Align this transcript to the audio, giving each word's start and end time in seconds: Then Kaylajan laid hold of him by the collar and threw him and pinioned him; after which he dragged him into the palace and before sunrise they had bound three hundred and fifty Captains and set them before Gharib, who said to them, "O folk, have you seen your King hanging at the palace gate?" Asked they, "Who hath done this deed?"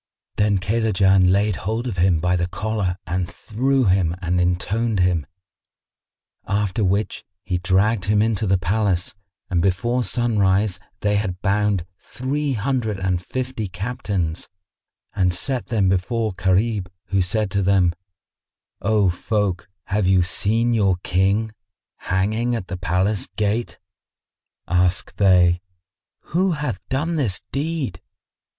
Then 0.37 0.57
Kaylajan 0.57 1.29
laid 1.31 1.57
hold 1.57 1.85
of 1.85 1.97
him 1.97 2.19
by 2.19 2.35
the 2.35 2.47
collar 2.47 2.97
and 3.05 3.29
threw 3.29 3.85
him 3.85 4.15
and 4.19 4.39
pinioned 4.39 4.99
him; 5.01 5.27
after 6.47 6.83
which 6.83 7.23
he 7.43 7.59
dragged 7.59 8.05
him 8.05 8.19
into 8.19 8.47
the 8.47 8.57
palace 8.57 9.13
and 9.51 9.61
before 9.61 10.03
sunrise 10.03 10.79
they 11.01 11.17
had 11.17 11.39
bound 11.43 11.85
three 11.99 12.53
hundred 12.53 12.99
and 12.99 13.23
fifty 13.23 13.67
Captains 13.67 14.49
and 15.13 15.35
set 15.35 15.67
them 15.67 15.87
before 15.89 16.33
Gharib, 16.33 16.89
who 17.09 17.21
said 17.21 17.51
to 17.51 17.61
them, 17.61 17.93
"O 18.81 19.07
folk, 19.11 19.69
have 19.83 20.07
you 20.07 20.23
seen 20.23 20.73
your 20.73 20.95
King 21.03 21.51
hanging 21.97 22.55
at 22.55 22.69
the 22.69 22.77
palace 22.77 23.27
gate?" 23.35 23.77
Asked 24.67 25.17
they, 25.17 25.61
"Who 26.33 26.53
hath 26.53 26.79
done 26.89 27.17
this 27.17 27.41
deed?" 27.51 28.01